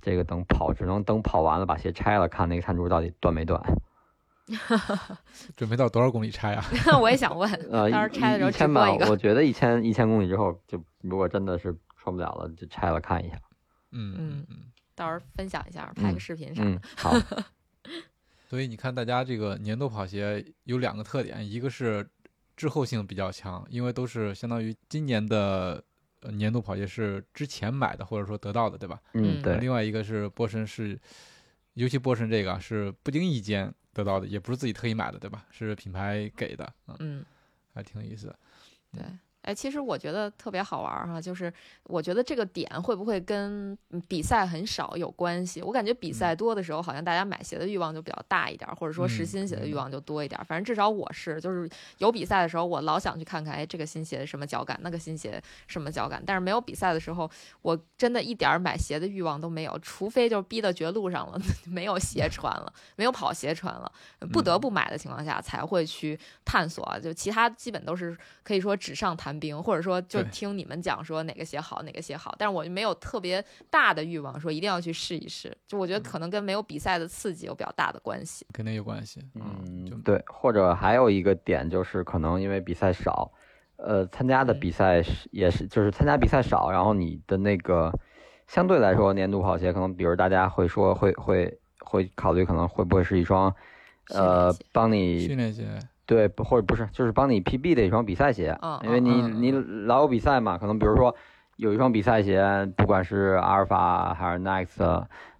[0.00, 3.60] 这个等跑只能等跑完了把鞋拆了，看那个碳柱到底断没断。
[5.56, 6.64] 准备到多少公里拆啊？
[7.00, 9.10] 我也想问， 呃，到时候拆的时候一千吧直播一，个。
[9.10, 13.36] 我觉得一千一千公里之后，就如果真的是穿不了了，就拆了看一下。
[13.92, 14.56] 嗯嗯嗯。
[14.94, 16.70] 到时候分享一下，拍个视频啥的。
[16.70, 17.14] 嗯，好，
[18.48, 22.08] 所以你看，大家这个年度跑鞋有两个特点，一个是
[22.56, 25.82] 滞后性比较强，因为都是相当于今年的呃
[26.32, 29.00] 年度跑鞋是之前买的或者说得到的，对吧？
[29.14, 30.98] 嗯，嗯对，另外一个是波神是，
[31.74, 35.46] 尤其波神这个啊是不经意间得到的，也不是自己特意买的，对吧？
[35.50, 37.24] 是品牌给的，嗯，嗯，
[37.74, 38.38] 还挺有意思的。
[38.92, 39.02] 对。
[39.48, 41.50] 哎，其实我觉得特别好玩儿哈，就是
[41.84, 45.62] 我觉得这个点会不会跟嗯比赛很少有关系？
[45.62, 50.44] 我感觉比赛多的时候，好像大家买鞋的欲望就比较大一点儿，或者说试新鞋的欲望就多一点儿。
[50.44, 56.22] 反正至少我是，就是有比赛的时候，我老想去看看，哎，这个新鞋什么脚感，那个新鞋什么脚感。
[56.26, 57.30] 但是没有比赛的时候，
[57.62, 63.90] 我真的一点儿买鞋的欲望都没有，除非就是逼到绝路上了， 没有鞋穿了，没有跑鞋穿了，
[64.30, 66.86] 不得不买的情况下才会去探索。
[67.02, 72.34] 就其他基本都是可以说纸上谈兵，或者说就听你们讲说哪个鞋好，哪个鞋好。
[72.38, 75.56] 但是我就没有特别大的欲望说一定要去试一试。
[75.66, 78.46] 就我觉得可能跟没有比赛的刺激有比较大的关系。
[78.52, 83.30] 肯定有关系，嗯，对，或者还有一个点就是可能因为比赛少，
[83.76, 87.92] 呃，参加的嗯比赛是也是就是参加比赛少，然后你的那个
[88.46, 93.54] 相对来说年度跑鞋可能，比如大家会说会会会考虑可能会不会是一双，
[94.08, 101.14] 呃帮你训练鞋，对，不或者不是，就是帮你 PB 的一双比赛鞋，嗯因为你你老有比赛嘛，可能比如说
[101.56, 104.82] 有一双比赛鞋，不管是阿尔法还是 Next，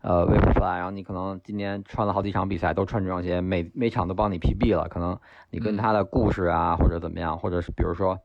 [0.02, 5.18] 呃 Vaporfly，然后你可能今年穿了好几场比赛，都穿这双鞋，每每场都帮你 PB 了，可能
[5.50, 8.18] 你跟他的故事啊，或者怎么样，或者是比如说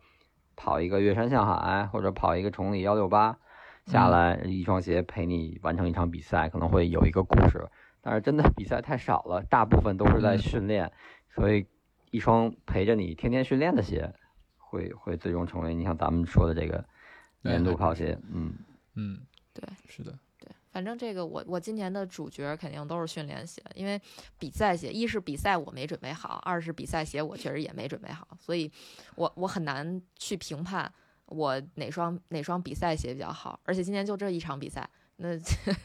[0.57, 3.37] 跑一个月山向海，或者跑一个崇礼幺六八，
[3.85, 7.69] 下嗯来一双鞋陪你完成一场比赛，可能会有一个故事。
[8.01, 10.91] 但是真的比赛太少了，大部分都是在嗯训练，
[11.29, 11.65] 所以
[12.13, 14.13] 一双陪着你天天训练的鞋，
[14.55, 16.85] 会会最终成为你像咱们说的这个
[17.41, 18.15] 年度跑鞋。
[18.31, 18.53] 嗯，
[18.93, 19.19] 嗯，
[19.51, 23.99] 对，是的，对，反正这个我我今年的主角肯定都是训练鞋，因为
[24.37, 28.71] 比赛鞋，一是比赛我没准备好，二是比赛鞋我确实也没准备好，所以
[29.15, 30.93] 我我很难去评判
[31.25, 34.87] 我哪双哪双比赛鞋比较好，而且今年就这一场比赛。
[35.17, 35.37] 那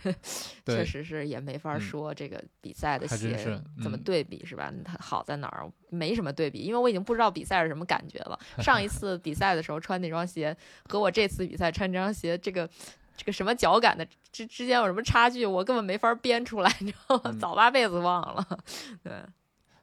[0.65, 4.73] 确实是也没法嗯说这个比赛的鞋怎么对比是吧？
[4.85, 5.71] 它好在哪儿？
[5.91, 8.39] 没什么对比，因为我已经不知道比赛是什么感觉了。
[8.59, 10.57] 上一 次比赛的时候穿那双鞋
[10.89, 12.69] 和我这次比赛穿这双鞋，这个
[13.17, 17.23] 这个什么脚感的之之间有什么差距，我根本没法编出来，你知道吗？
[17.27, 18.47] 嗯早八辈子忘了。
[19.05, 19.13] 对，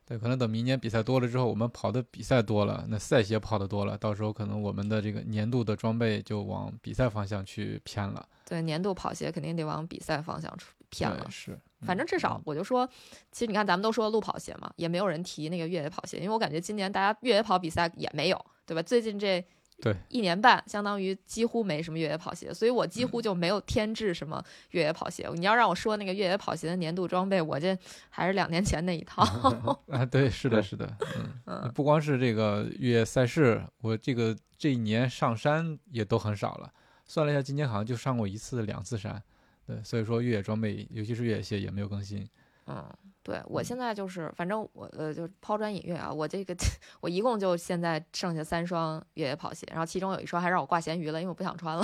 [0.07, 8.23] 对，可能等明年比赛多了之后，我们跑的比赛多了，那赛鞋跑的多了，到时候可能我们的这个年度的装备就往比赛方向去偏了。
[8.45, 11.31] 对，年度跑鞋肯定得往比赛方向出偏了对。
[11.31, 12.87] 是，反正至少嗯我就说，
[13.31, 18.83] 其实你看咱们都说路跑鞋嘛，也没有人提那个越野跑鞋，因为我感觉今年大家越野跑比赛也没有，对吧？
[18.83, 19.43] 最近这
[19.81, 25.29] 对，一年半相当于几乎没什么越野跑鞋，所以我几乎就没有添置什么越野跑鞋。
[25.35, 27.77] 你要让我说那个越野跑鞋的年度装备，我这
[28.09, 29.21] 还是两年前那一套。
[29.91, 36.71] 啊，对，是的，是的，嗯，嗯不光是这个越野赛事，我这个这一年上山也都很少了。
[37.05, 39.21] 算了一下，今年好像就上过一次、两次山。
[39.67, 42.27] 对，所以说越野装备，尤其是越野鞋也没有更新。
[42.67, 42.83] 嗯，
[43.25, 46.55] 对我现在就是，反正我呃就抛砖引玉啊，我这个
[47.01, 51.83] 我一共就现在剩下三双越野跑鞋，然后其中有一双还让我挂咸鱼了，因为我不想穿了，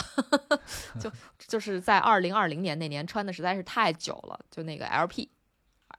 [1.01, 1.11] 就
[1.47, 5.27] 就是在二零二零年那年穿的实在是太久了，就那个 LP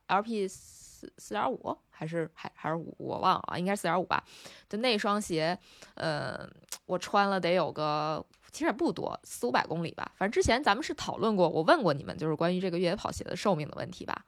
[0.06, 4.22] LP 四四点五还是还还是五我忘了啊，应该是四点五吧，
[4.68, 5.58] 就那双鞋，
[5.96, 6.48] 呃，
[6.86, 8.24] 我穿了得有个。
[8.52, 10.12] 其实也不多，四五百公里吧。
[10.18, 14.26] 反正之前咱们是讨论过，我问过你们，就是关于这个越野跑鞋的寿命的问题吧。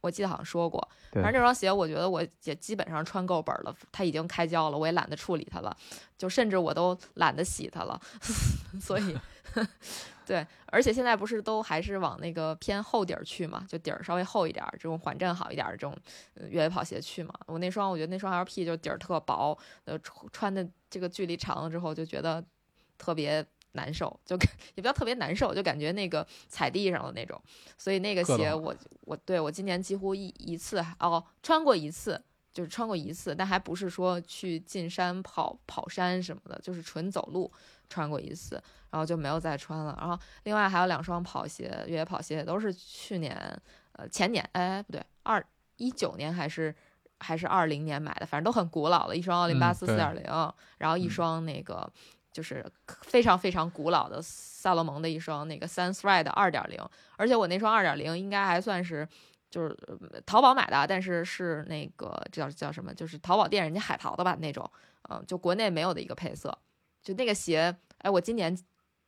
[0.00, 5.76] 我记得好像说过，反正这双鞋我觉得我也基本上穿够本了，它已经开胶了，我也懒得处理它了，
[6.16, 8.00] 就甚至我都懒得洗它了，
[8.80, 9.16] 所以
[10.24, 15.96] 对，而且现在不是都还是往那个偏厚底儿去嘛，就底儿稍微厚一点儿，这种缓震好一点儿的这种
[16.34, 17.34] 呃越野跑鞋去嘛。
[17.46, 19.98] 我那双我觉得那双 LP 就底儿特薄，呃，
[20.32, 22.44] 穿的这个距离长了之后就觉得
[22.96, 23.44] 特别。
[23.78, 24.36] 难受，就
[24.74, 27.40] 也不叫特别难受，就感觉那个踩地上的那种，
[27.76, 32.20] 所以那个鞋我我对我今年几乎一一次哦穿过一次，
[32.52, 37.50] 就是穿过一次，但还不是说去进山跑跑山什么的，就是纯走路
[37.88, 38.60] 穿过一次，
[38.90, 39.96] 然后就没有再穿了。
[40.00, 43.36] 然后另外还有两双跑鞋，越野跑鞋都是去年
[43.92, 45.44] 呃前年哎不对二
[45.76, 46.74] 一九年还是
[47.20, 50.22] 还是二零年买的，反正都很古老了，一双奥林巴斯四点零，
[50.78, 51.90] 然后一嗯双那个。
[52.38, 52.64] 就是
[53.02, 56.78] 非常非常古老的萨洛蒙的一双那个 Sun Red 二点零，
[57.16, 59.04] 而且我那双二点零应该还算是
[59.50, 59.76] 就是
[60.24, 62.94] 淘宝买的，但是是那个叫叫什么？
[62.94, 64.70] 就是淘宝店人家海淘的吧那种，
[65.10, 66.56] 嗯，就国内没有的一个配色。
[67.02, 68.56] 就那个鞋，哎，我今年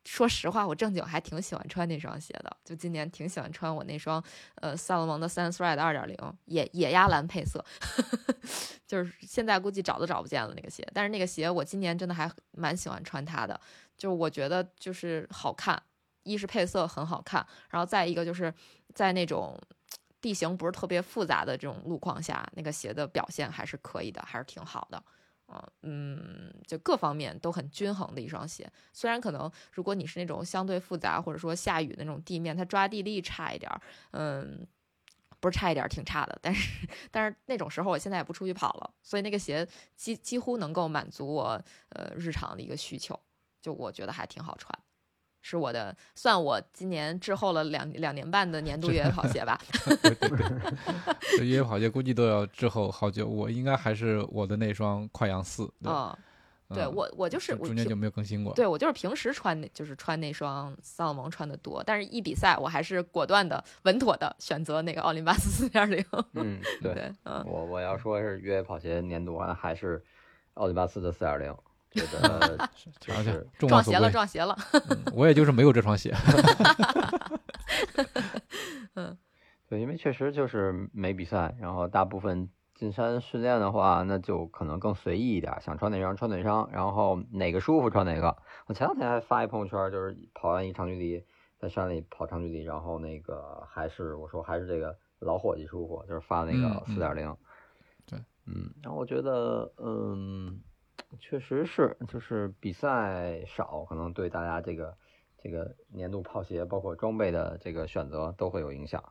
[0.05, 4.23] 说实话，我正经还挺喜欢穿那双鞋的，就今年挺喜欢穿我那双
[4.57, 7.65] 呃萨洛蒙的 Sunthread 二点零野野鸭蓝配色，
[8.89, 13.61] 就是现在估计找都找不见了那个鞋，但是那个鞋我今年真的还蛮喜欢穿它的，
[13.99, 15.81] 就我觉得就是好看，
[16.23, 18.53] 一是配色很好看，然后再一个就是
[18.95, 19.61] 在那种
[20.21, 25.03] 地形不是特别复杂的这种路况下，那个鞋的表现还是可以的，还是挺好的。
[25.51, 28.71] 啊，嗯，就各方面都很均衡的一双鞋。
[28.93, 33.81] 虽然可能如果你是那种相对复杂或者说下雨的那种地面，它抓地力差一点儿，
[34.13, 34.65] 嗯，
[35.41, 36.39] 不是差一点儿，挺差的。
[36.41, 43.19] 但是但是那种时候我现在也不出去跑了，所以那个鞋几几乎能够满足我呃日常的一个需求，
[43.61, 44.73] 就我觉得还挺好穿。
[45.43, 49.59] 是我的，算我今年滞后了两两年半的年度越野跑鞋吧。
[50.03, 50.39] 对对对，
[51.39, 53.27] 这越野跑鞋估计都要滞后好久。
[53.27, 55.67] 我应该还是我的那双快羊四。
[55.83, 56.17] 对嗯，
[56.73, 58.55] 对嗯我我就是我中间就没有更新过。
[58.55, 66.05] 对我就是平时穿那就是穿那双萨洛蒙穿的多，但是一比赛我还是果断的、稳妥的选择那个奥林巴斯四点零。
[66.35, 70.01] 嗯， 对，对，嗯，我我要说是越野跑鞋年度啊，还是
[70.55, 71.53] 奥林巴斯的四点零，
[71.91, 72.69] 觉得
[73.01, 74.11] 就而且是撞鞋了。
[74.11, 74.57] 撞鞋了。
[74.89, 76.15] 嗯我也就是没有这双鞋。
[78.95, 79.17] 嗯
[79.69, 88.37] 对，因为确实就是没比赛，然后大部分进山训练的话，那就可能更随意一点，想穿哪双穿哪双，然后哪个舒服穿哪个。
[88.67, 91.25] 我前两天还发一朋友圈，就是跑完一长距离，
[91.59, 97.37] 在山里跑长距离，然后那个还是我说还是这个老伙计舒服，就是发那个四点零。
[98.07, 100.61] 对，嗯，然后我觉得，嗯，
[101.19, 104.97] 确实是，就是比赛少，可能对大家这个
[105.43, 109.03] 这个年度跑鞋，包括装备的这个选择都会有影响。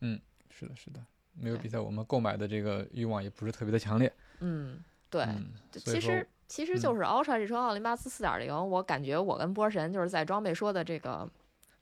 [0.00, 1.00] 嗯是的，是的，
[1.34, 4.12] 没有比赛，我们购买的这个欲望也不是特别的强烈。
[4.40, 5.26] 嗯，对，
[5.72, 11.28] 其实其实就是 Ultra 这双奥林巴斯四点零，我感觉我跟波神就是在装备说的这个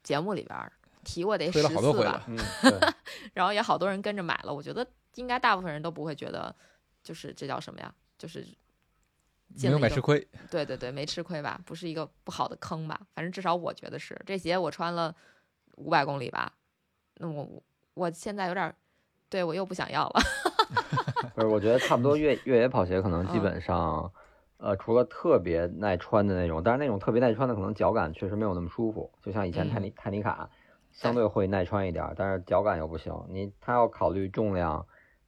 [0.03, 0.73] 节目里边
[1.05, 2.27] 提过得十次吧。
[3.35, 4.53] 然后也好多人跟着买了。
[4.53, 6.55] 我觉得应该大部分人都不会觉得
[7.03, 8.57] 就是这叫什么呀，就是进
[9.63, 10.27] 没有买吃亏。
[10.51, 11.61] 对对对，没吃亏吧？
[11.65, 13.01] 不是一个不好的坑吧？
[13.15, 14.21] 反正至少我觉得是。
[14.27, 15.15] 这鞋我穿了
[15.77, 16.53] 五百公里吧，
[17.17, 17.63] 那我
[17.95, 18.75] 我现在有点儿，
[19.29, 20.21] 对我又不想要了。
[21.35, 24.13] 不是，我觉得差不多越越野跑鞋可能基嗯本上，
[24.59, 30.49] 呃，除了特别耐穿的那种，但是那种特别耐穿的可能脚感确实没有那么舒服，就像以前泰尼泰尼卡，
[30.93, 33.15] 相对会耐穿一点儿，但是脚感又不行。
[33.29, 34.87] 你它要考虑重量，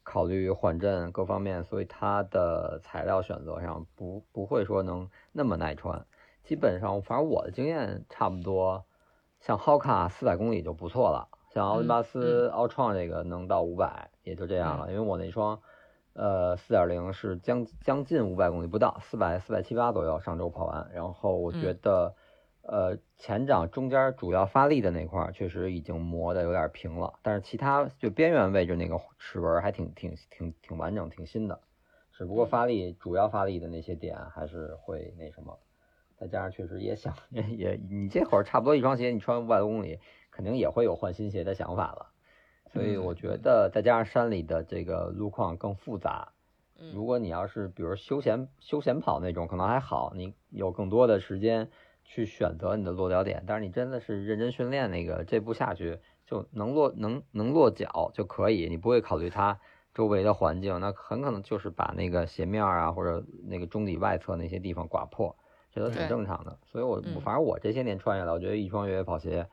[0.09, 6.07] 考虑缓震各方面，所以它的材料选择上不不会说能那么耐穿。
[6.45, 8.87] 基本上，反正我的经验差不多，
[9.39, 14.91] 像 Hoka 四百公里就不错了，像奥林巴斯奥创这个能到五百，也就这样了。
[14.91, 15.61] 因为我那双，
[16.15, 20.91] 呃，四点零是将将近五百公里不到，四百四百七八左右，上周跑完。
[20.95, 22.15] 然后我觉得，
[22.71, 31.59] 呃，前掌中间主要发力的那块确实已经磨的有点平了，但是其他就边缘位置那个齿纹还挺挺挺挺完整、挺新的。
[32.13, 35.59] 只不过发力主要发力的那些点还是会那什么，
[36.19, 39.99] 再加上确实也想 也你这会儿差不多一双鞋你穿五百多公里，
[40.31, 42.11] 肯定也会有换新鞋的想法了。
[42.71, 46.33] 所以我觉得再加上山里的这个路况更复杂，
[46.93, 51.71] 如果你要是比如休闲休闲跑那种可能还好，你有更多的时间
[52.09, 53.45] 去选择你的落脚点。
[53.47, 59.61] 但是你真的是认真训练那个这步下去就能落能能落脚就可以，你不会考虑它。
[59.95, 65.35] 周围的环境，那很可能就是把那个鞋面啊，或者那个中底外侧那些地方刮破，
[65.73, 66.57] 这都挺正常的。
[66.65, 69.45] 所以，我反正我这些年穿下来，我觉得一双越野跑鞋，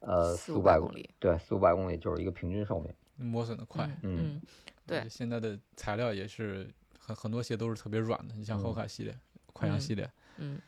[0.00, 3.88] 呃，四五百公里，对，四五百公里就是一个平均寿命，磨损的快。
[4.02, 4.38] 嗯，
[4.86, 5.08] 对。
[5.08, 6.68] 现在的材料也是
[6.98, 9.18] 很很多鞋都是特别软的，你像后卡系列、
[9.54, 10.60] 快羊系列，嗯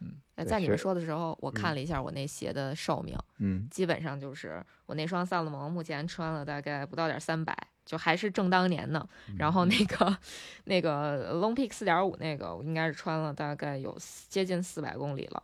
[0.00, 0.16] 嗯。
[0.34, 7.56] 那在你们说的时候，我看了一下我那鞋的寿命，嗯，基本上就是我那双萨洛蒙目前穿了大概不到点三百。
[7.86, 10.18] 就还是正当年呢，然后那个
[10.64, 13.96] 那个 Long Peak 四点五那个，我应该是穿了大概有
[14.28, 15.40] 接近四百公里了，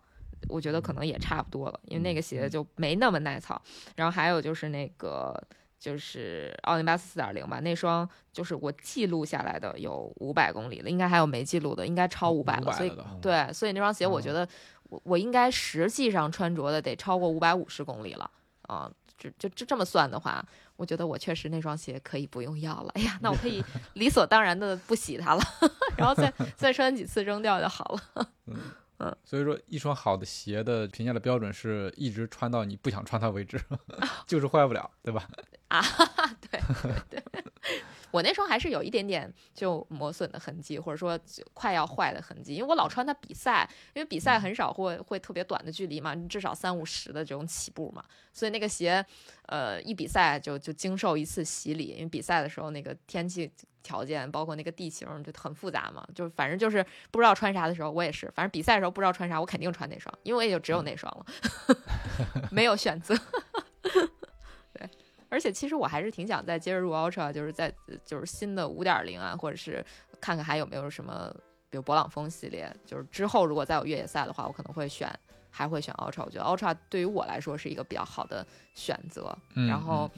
[0.49, 3.63] 我觉得可能也差不多了，因为那个鞋就没那么耐操。
[3.95, 5.41] 然后还有就是那个
[5.83, 12.73] 就是奥林巴斯四点零吧，那双就是我记录下来的有五百公里了，应该还有没记录的，应该超五百了。
[12.73, 14.49] 所以对，所以那双鞋我觉得
[14.85, 18.31] 我我应该实际上穿着的得超过五百五十公里了
[18.69, 18.89] 啊。
[19.19, 20.45] 就就就这么算的话，
[20.77, 22.93] 我觉得我确实那双鞋可以不用要了。
[22.95, 23.61] 哎呀，那我可以
[23.95, 25.43] 理所当然的不洗它了，
[25.99, 28.29] 然后再再穿几次扔掉就好了。
[29.03, 33.61] 嗯嗯，所以说一双好的鞋的评价的标准是一直穿到你不想穿它为止，
[34.27, 35.29] 就是坏不了，对吧？
[35.69, 35.83] 啊，
[36.41, 36.61] 对
[37.11, 37.45] 对对。
[38.11, 41.19] 我那双还是有一点点就磨损的痕迹，或者说
[41.55, 49.03] 快要坏的痕迹，因为我老穿它比赛，因为比赛很少会会特别短的距离嘛，至少三五十的这种起步嘛，所以那个鞋，
[49.47, 53.51] 呃，一比赛就就经受一次洗礼，因为比赛的时候那个天气
[53.83, 61.27] 条件，包括那个地形就很复杂嘛，就反正就是不知道穿啥的时候，我也是，反正比赛的时候不知道穿啥，我肯定穿那双，因为我也就只有那双了，
[62.51, 63.15] 没有选择。
[64.75, 64.89] 对
[65.29, 67.73] 而且其实我还是挺想再接着入 Ultra，就是在
[68.05, 69.85] 就是新的五点零啊，或者是
[70.21, 71.35] 看看还有没有什么，
[71.71, 75.11] 比如勃朗峰系列，就是之后如果再有越野赛的话，我可能会选，
[75.51, 76.25] 还会选 Ultra。
[76.25, 79.37] 我觉得 Ultra 对于我来说是一个比较好的选择。
[79.55, 80.11] 然后，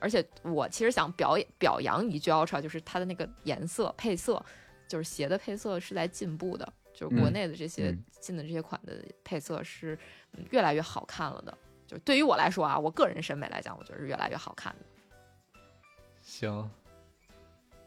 [0.00, 4.44] 而且我其实想表表扬一句 Ultra，就是它的那个颜色配色，
[4.88, 9.98] 就是鞋的配色是在进步的，就是国内的这些进的这些款的配色是
[10.50, 11.56] 越来越好看了的。
[11.86, 14.86] 就对于我来说啊，我个人审美来讲，我觉得是越来越好看的。
[16.22, 16.70] 行，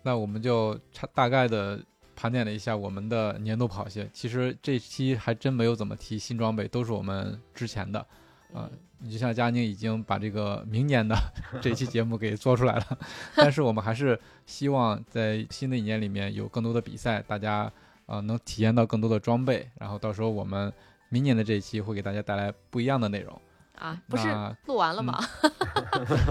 [0.02, 1.84] 那我们就差大概的
[2.16, 4.10] 盘点了一下我们的年度跑鞋。
[4.14, 8.06] 其实这期还真没有怎么提新装备，都是我们之前的。
[8.54, 11.16] 啊，你就像佳宁已经把这个明年的
[11.62, 12.98] 这期节目给做出来了，
[13.36, 17.72] 但是我们还是希望在新的一年里面有更多的比赛，大家
[18.06, 20.72] 啊能体验到更多的装备，然后到时候我们
[21.10, 23.42] 明年的这一期会给大家带来不一样的内容。
[23.76, 24.28] 啊，不是
[24.68, 25.20] 录完了吗？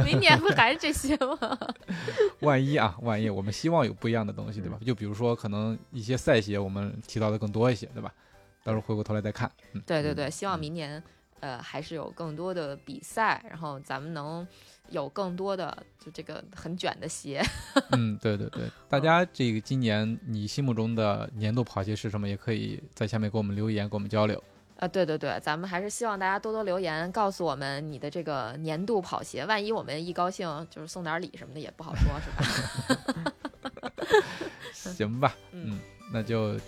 [0.07, 1.59] 明年不还是这些吗？
[2.41, 4.79] 万一啊，万一我们希望有不一样的东西，对吧？
[4.87, 8.15] 就比如说，可能一些赛鞋我们提到的更多一些，对吧？
[8.63, 9.51] 到时候回过头来再看。
[9.73, 11.03] 嗯，对对对，希望明年
[11.43, 14.47] 呃还是有更多的比赛，然后咱们能
[14.91, 17.43] 有更多的就这个很卷的鞋。
[17.91, 22.29] 嗯，对对对，大家这个今年你心目中的年度跑鞋是什么？
[22.29, 24.43] 也可以在下面给我们留言，跟我们交流。
[24.79, 29.45] 啊，对对对，咱们还是希望大家多多留言，告诉我们你的这个年度跑鞋。
[29.47, 33.33] 万一我们一高兴，就是送点礼什么的，也不好说，是吧？
[34.73, 35.79] 行吧，嗯，
[36.13, 36.59] 那就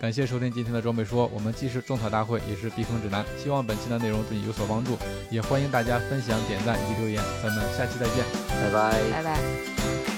[0.00, 1.28] 感谢收听今天的装备说。
[1.34, 3.24] 我们既是种草大会，也是避坑指南。
[3.36, 4.96] 希望本期的内容对你有所帮助，
[5.28, 7.22] 也欢迎大家分享、点赞以及留言。
[7.42, 10.17] 咱们下期再见，拜拜，拜拜。